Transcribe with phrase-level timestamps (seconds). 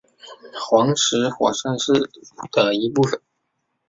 [0.59, 1.93] 黄石火山是
[2.51, 3.21] 的一部分。